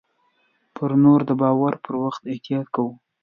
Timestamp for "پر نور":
0.75-1.19